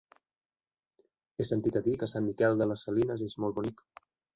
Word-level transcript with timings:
He 1.37 1.47
sentit 1.51 1.79
a 1.81 1.85
dir 1.91 1.95
que 1.99 2.13
Sant 2.17 2.29
Miquel 2.33 2.61
de 2.65 2.73
les 2.75 2.91
Salines 2.91 3.27
és 3.33 3.41
molt 3.45 3.61
bonic. 3.63 3.91